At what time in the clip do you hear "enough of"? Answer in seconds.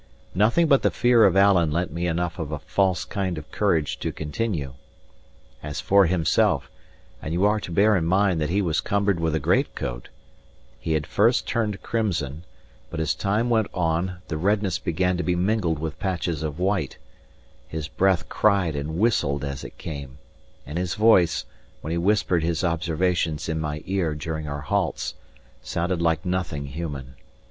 2.07-2.51